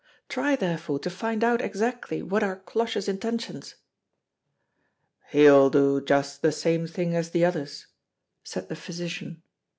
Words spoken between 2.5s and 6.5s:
Cloche's intentions." "He'll do just